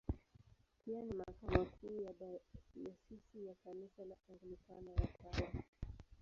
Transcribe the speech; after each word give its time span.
Pia 0.85 1.01
ni 1.01 1.13
makao 1.13 1.49
makuu 1.51 1.99
ya 1.99 2.13
Dayosisi 2.13 3.45
ya 3.45 3.53
Kanisa 3.63 4.05
la 4.05 4.15
Anglikana 4.29 4.91
ya 4.91 5.07
Tanga. 5.07 5.63